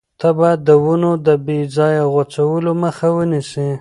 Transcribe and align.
ته 0.19 0.27
باید 0.37 0.59
د 0.67 0.69
ونو 0.83 1.11
د 1.27 1.29
بې 1.45 1.59
ځایه 1.75 2.03
غوڅولو 2.13 2.71
مخه 2.83 3.07
ونیسې. 3.15 3.67